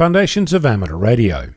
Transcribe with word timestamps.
Foundations 0.00 0.54
of 0.54 0.64
Amateur 0.64 0.96
Radio. 0.96 1.52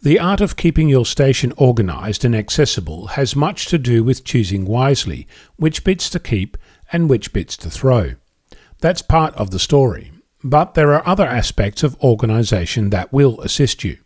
The 0.00 0.18
art 0.18 0.40
of 0.40 0.56
keeping 0.56 0.88
your 0.88 1.04
station 1.04 1.52
organized 1.58 2.24
and 2.24 2.34
accessible 2.34 3.08
has 3.08 3.36
much 3.36 3.66
to 3.66 3.76
do 3.76 4.02
with 4.02 4.24
choosing 4.24 4.64
wisely 4.64 5.28
which 5.56 5.84
bits 5.84 6.08
to 6.08 6.18
keep 6.18 6.56
and 6.90 7.10
which 7.10 7.34
bits 7.34 7.58
to 7.58 7.68
throw. 7.68 8.14
That's 8.80 9.02
part 9.02 9.34
of 9.34 9.50
the 9.50 9.58
story, 9.58 10.12
but 10.42 10.72
there 10.72 10.94
are 10.94 11.06
other 11.06 11.26
aspects 11.26 11.82
of 11.82 12.02
organization 12.02 12.88
that 12.88 13.12
will 13.12 13.38
assist 13.42 13.84
you. 13.84 13.98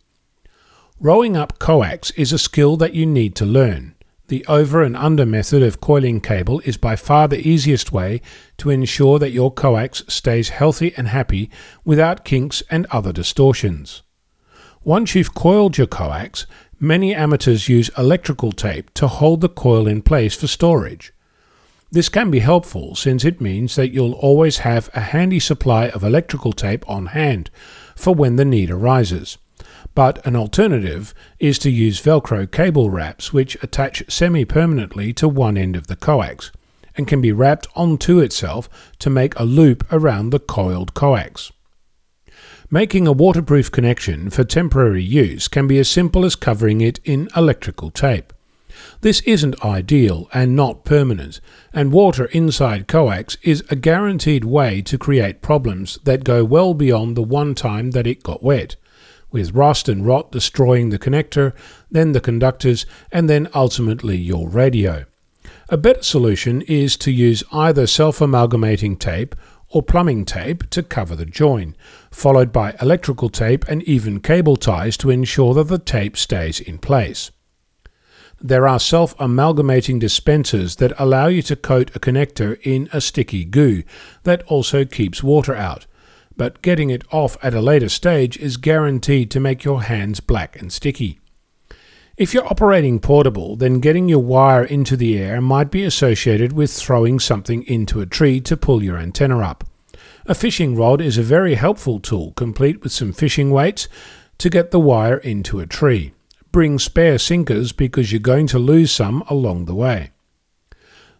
Rolling 0.99 1.37
up 1.37 1.57
coax 1.57 2.11
is 2.17 2.33
a 2.33 2.37
skill 2.37 2.75
that 2.75 2.93
you 2.93 3.05
need 3.05 3.33
to 3.37 3.45
learn. 3.45 3.92
The 4.33 4.43
over 4.47 4.81
and 4.81 4.97
under 4.97 5.27
method 5.27 5.61
of 5.61 5.79
coiling 5.79 6.19
cable 6.19 6.59
is 6.65 6.75
by 6.75 6.95
far 6.95 7.27
the 7.27 7.47
easiest 7.47 7.91
way 7.91 8.19
to 8.57 8.71
ensure 8.71 9.19
that 9.19 9.29
your 9.29 9.53
coax 9.53 10.03
stays 10.07 10.49
healthy 10.49 10.91
and 10.97 11.09
happy 11.09 11.51
without 11.85 12.25
kinks 12.25 12.63
and 12.71 12.87
other 12.89 13.13
distortions. 13.13 14.01
Once 14.83 15.13
you've 15.13 15.35
coiled 15.35 15.77
your 15.77 15.85
coax, 15.85 16.47
many 16.79 17.13
amateurs 17.13 17.69
use 17.69 17.91
electrical 17.95 18.51
tape 18.51 18.91
to 18.95 19.07
hold 19.07 19.41
the 19.41 19.49
coil 19.49 19.85
in 19.85 20.01
place 20.01 20.33
for 20.33 20.47
storage. 20.47 21.13
This 21.91 22.09
can 22.09 22.31
be 22.31 22.39
helpful 22.39 22.95
since 22.95 23.23
it 23.23 23.39
means 23.39 23.75
that 23.75 23.93
you'll 23.93 24.13
always 24.13 24.57
have 24.57 24.89
a 24.95 25.01
handy 25.01 25.39
supply 25.39 25.89
of 25.89 26.03
electrical 26.03 26.53
tape 26.53 26.89
on 26.89 27.05
hand 27.05 27.51
for 27.95 28.15
when 28.15 28.37
the 28.37 28.45
need 28.45 28.71
arises 28.71 29.37
but 29.95 30.25
an 30.25 30.35
alternative 30.35 31.13
is 31.39 31.59
to 31.59 31.69
use 31.69 32.01
Velcro 32.01 32.49
cable 32.49 32.89
wraps 32.89 33.33
which 33.33 33.61
attach 33.63 34.03
semi 34.11 34.45
permanently 34.45 35.13
to 35.13 35.27
one 35.27 35.57
end 35.57 35.75
of 35.75 35.87
the 35.87 35.95
coax 35.95 36.51
and 36.95 37.07
can 37.07 37.21
be 37.21 37.31
wrapped 37.31 37.67
onto 37.75 38.19
itself 38.19 38.69
to 38.99 39.09
make 39.09 39.37
a 39.39 39.43
loop 39.43 39.85
around 39.91 40.29
the 40.29 40.39
coiled 40.39 40.93
coax. 40.93 41.51
Making 42.69 43.07
a 43.07 43.11
waterproof 43.11 43.71
connection 43.71 44.29
for 44.29 44.43
temporary 44.43 45.03
use 45.03 45.47
can 45.47 45.67
be 45.67 45.77
as 45.79 45.87
simple 45.87 46.25
as 46.25 46.35
covering 46.35 46.81
it 46.81 46.99
in 47.03 47.29
electrical 47.35 47.91
tape. 47.91 48.33
This 49.01 49.21
isn't 49.21 49.63
ideal 49.63 50.27
and 50.33 50.55
not 50.55 50.83
permanent, 50.83 51.39
and 51.71 51.91
water 51.91 52.25
inside 52.25 52.87
coax 52.87 53.37
is 53.43 53.63
a 53.69 53.75
guaranteed 53.75 54.43
way 54.43 54.81
to 54.83 54.97
create 54.97 55.41
problems 55.41 55.99
that 56.05 56.23
go 56.23 56.43
well 56.43 56.73
beyond 56.73 57.15
the 57.15 57.21
one 57.21 57.53
time 57.53 57.91
that 57.91 58.07
it 58.07 58.23
got 58.23 58.41
wet 58.41 58.75
with 59.33 59.51
rust 59.51 59.89
and 59.89 60.05
rot 60.05 60.31
destroying 60.31 60.89
the 60.89 60.99
connector, 60.99 61.53
then 61.91 62.13
the 62.13 62.21
conductors, 62.21 62.85
and 63.11 63.29
then 63.29 63.49
ultimately 63.53 64.15
your 64.15 64.47
radio. 64.47 65.03
A 65.67 65.75
better 65.75 66.03
solution 66.03 66.61
is 66.61 66.95
to 66.97 67.11
use 67.11 67.43
either 67.51 67.87
self 67.87 68.21
amalgamating 68.21 68.95
tape 68.95 69.35
or 69.69 69.81
plumbing 69.81 70.23
tape 70.23 70.69
to 70.69 70.83
cover 70.83 71.15
the 71.15 71.25
join, 71.25 71.75
followed 72.11 72.53
by 72.53 72.75
electrical 72.79 73.27
tape 73.27 73.65
and 73.67 73.81
even 73.83 74.21
cable 74.21 74.55
ties 74.55 74.95
to 74.97 75.09
ensure 75.09 75.55
that 75.55 75.67
the 75.67 75.79
tape 75.79 76.15
stays 76.15 76.59
in 76.59 76.77
place. 76.77 77.31
There 78.39 78.67
are 78.67 78.79
self 78.79 79.15
amalgamating 79.19 79.99
dispensers 79.99 80.75
that 80.75 80.93
allow 80.99 81.27
you 81.27 81.41
to 81.43 81.55
coat 81.55 81.95
a 81.95 81.99
connector 81.99 82.59
in 82.61 82.89
a 82.93 83.01
sticky 83.01 83.45
goo 83.45 83.83
that 84.23 84.43
also 84.43 84.85
keeps 84.85 85.23
water 85.23 85.55
out, 85.55 85.87
but 86.37 86.61
getting 86.61 86.89
it 86.89 87.03
off 87.11 87.37
at 87.43 87.53
a 87.53 87.61
later 87.61 87.89
stage 87.89 88.37
is 88.37 88.57
guaranteed 88.57 89.29
to 89.31 89.39
make 89.39 89.63
your 89.63 89.83
hands 89.83 90.19
black 90.19 90.59
and 90.59 90.71
sticky. 90.71 91.19
If 92.15 92.33
you're 92.33 92.45
operating 92.45 92.99
portable, 92.99 93.55
then 93.55 93.79
getting 93.79 94.07
your 94.07 94.19
wire 94.19 94.63
into 94.63 94.95
the 94.95 95.17
air 95.17 95.41
might 95.41 95.71
be 95.71 95.83
associated 95.83 96.53
with 96.53 96.71
throwing 96.71 97.19
something 97.19 97.63
into 97.63 98.01
a 98.01 98.05
tree 98.05 98.39
to 98.41 98.55
pull 98.55 98.83
your 98.83 98.97
antenna 98.97 99.39
up. 99.39 99.63
A 100.27 100.35
fishing 100.35 100.75
rod 100.75 101.01
is 101.01 101.17
a 101.17 101.23
very 101.23 101.55
helpful 101.55 101.99
tool, 101.99 102.31
complete 102.33 102.83
with 102.83 102.91
some 102.91 103.13
fishing 103.13 103.49
weights, 103.49 103.87
to 104.37 104.49
get 104.49 104.71
the 104.71 104.79
wire 104.79 105.17
into 105.17 105.59
a 105.59 105.65
tree. 105.65 106.13
Bring 106.51 106.77
spare 106.77 107.17
sinkers 107.17 107.71
because 107.71 108.11
you're 108.11 108.19
going 108.19 108.45
to 108.47 108.59
lose 108.59 108.91
some 108.91 109.23
along 109.27 109.65
the 109.65 109.73
way. 109.73 110.11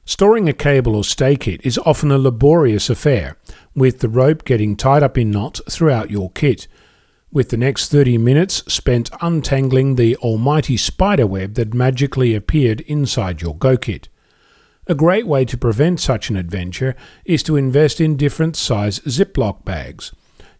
Storing 0.05 0.47
a 0.47 0.53
cable 0.53 0.95
or 0.95 1.03
stay 1.03 1.35
kit 1.35 1.65
is 1.65 1.79
often 1.79 2.11
a 2.11 2.17
laborious 2.17 2.89
affair, 2.89 3.37
with 3.75 3.99
the 3.99 4.09
rope 4.09 4.43
getting 4.45 4.75
tied 4.75 5.03
up 5.03 5.17
in 5.17 5.31
knots 5.31 5.61
throughout 5.69 6.11
your 6.11 6.29
kit, 6.31 6.67
with 7.31 7.49
the 7.49 7.57
next 7.57 7.89
30 7.89 8.17
minutes 8.19 8.63
spent 8.71 9.09
untangling 9.21 9.95
the 9.95 10.15
almighty 10.17 10.77
spider 10.77 11.25
web 11.25 11.55
that 11.55 11.73
magically 11.73 12.35
appeared 12.35 12.81
inside 12.81 13.41
your 13.41 13.55
Go 13.55 13.75
kit. 13.75 14.07
A 14.85 14.93
great 14.93 15.25
way 15.25 15.45
to 15.45 15.57
prevent 15.57 15.99
such 15.99 16.29
an 16.29 16.35
adventure 16.35 16.95
is 17.25 17.41
to 17.43 17.55
invest 17.55 17.99
in 17.99 18.17
different 18.17 18.55
size 18.55 18.99
Ziploc 18.99 19.65
bags. 19.65 20.11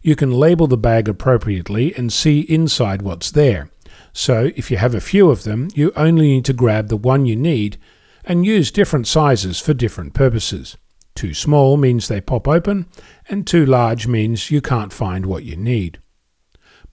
You 0.02 0.16
can 0.16 0.32
label 0.32 0.66
the 0.66 0.76
bag 0.76 1.08
appropriately 1.08 1.94
and 1.94 2.12
see 2.12 2.40
inside 2.40 3.02
what's 3.02 3.30
there. 3.30 3.70
So, 4.12 4.50
if 4.56 4.70
you 4.70 4.76
have 4.76 4.94
a 4.94 5.00
few 5.00 5.30
of 5.30 5.44
them, 5.44 5.68
you 5.74 5.92
only 5.94 6.28
need 6.28 6.44
to 6.46 6.52
grab 6.52 6.88
the 6.88 6.96
one 6.96 7.26
you 7.26 7.36
need 7.36 7.78
and 8.24 8.46
use 8.46 8.70
different 8.70 9.06
sizes 9.06 9.60
for 9.60 9.74
different 9.74 10.14
purposes. 10.14 10.76
Too 11.14 11.34
small 11.34 11.76
means 11.76 12.08
they 12.08 12.20
pop 12.20 12.48
open, 12.48 12.86
and 13.28 13.46
too 13.46 13.64
large 13.64 14.06
means 14.06 14.50
you 14.50 14.60
can't 14.60 14.92
find 14.92 15.26
what 15.26 15.44
you 15.44 15.56
need. 15.56 16.00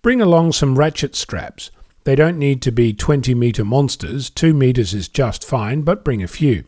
Bring 0.02 0.22
along 0.22 0.54
some 0.54 0.78
ratchet 0.78 1.16
straps. 1.16 1.72
They 2.04 2.16
don't 2.16 2.40
need 2.40 2.62
to 2.64 2.72
be 2.72 2.94
20 2.94 3.36
metre 3.36 3.66
monsters, 3.66 4.30
2 4.30 4.54
metres 4.54 4.94
is 4.94 5.08
just 5.08 5.46
fine, 5.46 5.82
but 5.82 6.04
bring 6.04 6.24
a 6.24 6.28
few. 6.28 6.64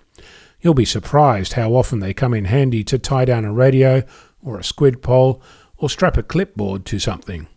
You'll 0.62 0.74
be 0.74 0.86
surprised 0.86 1.53
how 1.53 1.74
often 1.74 2.00
they 2.00 2.13
come 2.13 2.34
in 2.34 2.46
handy 2.46 2.84
to 2.86 2.97
tie 2.97 3.25
down 3.25 3.44
a 3.44 3.52
radio 3.52 4.03
or 4.42 4.58
a 4.58 4.63
squid 4.63 5.02
pole 5.02 5.42
or 5.78 5.90
strap 5.90 6.18
a 6.18 6.24
clipboard 6.24 6.86
to 6.86 7.00
something. 7.00 7.47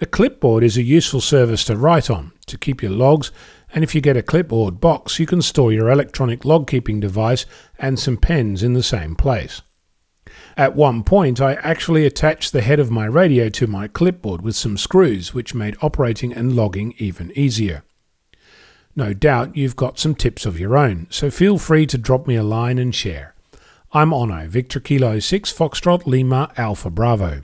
A 0.00 0.06
clipboard 0.06 0.64
is 0.64 0.76
a 0.76 0.82
useful 0.82 1.20
service 1.20 1.64
to 1.64 1.76
write 1.76 2.10
on, 2.10 2.32
to 2.46 2.58
keep 2.58 2.82
your 2.82 2.90
logs, 2.90 3.30
and 3.74 3.82
if 3.82 3.94
you 3.94 4.00
get 4.00 4.16
a 4.16 4.22
clipboard 4.22 4.80
box, 4.80 5.18
you 5.18 5.26
can 5.26 5.42
store 5.42 5.72
your 5.72 5.88
electronic 5.88 6.44
log 6.44 6.68
keeping 6.68 7.00
device 7.00 7.46
and 7.78 7.98
some 7.98 8.16
pens 8.16 8.62
in 8.62 8.74
the 8.74 8.82
same 8.82 9.16
place. 9.16 9.62
At 10.56 10.76
one 10.76 11.02
point, 11.02 11.40
I 11.40 11.54
actually 11.54 12.04
attached 12.04 12.52
the 12.52 12.60
head 12.60 12.78
of 12.78 12.90
my 12.90 13.06
radio 13.06 13.48
to 13.50 13.66
my 13.66 13.88
clipboard 13.88 14.42
with 14.42 14.54
some 14.54 14.76
screws, 14.76 15.32
which 15.32 15.54
made 15.54 15.76
operating 15.80 16.32
and 16.32 16.54
logging 16.54 16.94
even 16.98 17.32
easier. 17.34 17.82
No 18.94 19.14
doubt 19.14 19.56
you've 19.56 19.76
got 19.76 19.98
some 19.98 20.14
tips 20.14 20.44
of 20.44 20.60
your 20.60 20.76
own, 20.76 21.06
so 21.08 21.30
feel 21.30 21.56
free 21.56 21.86
to 21.86 21.96
drop 21.96 22.26
me 22.26 22.36
a 22.36 22.42
line 22.42 22.78
and 22.78 22.94
share. 22.94 23.34
I'm 23.92 24.10
Onno, 24.10 24.48
Victor 24.48 24.80
Kilo 24.80 25.18
6 25.18 25.52
Foxtrot 25.52 26.06
Lima 26.06 26.52
Alpha 26.58 26.90
Bravo. 26.90 27.40